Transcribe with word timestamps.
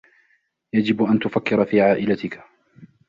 يجِب 0.73 1.03
أن 1.03 1.19
تفكر 1.19 1.65
في 1.65 1.81
عائلتكَ. 1.81 2.43